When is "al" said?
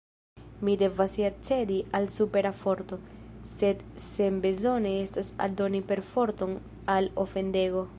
1.99-2.07, 6.99-7.15